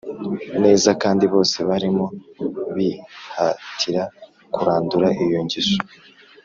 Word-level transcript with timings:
Nezakandi 0.61 1.25
bose 1.33 1.57
barimo 1.69 2.05
bihatira 2.75 4.03
kurandura 4.53 5.07
iyo 5.23 5.39
ngeso 5.45 5.77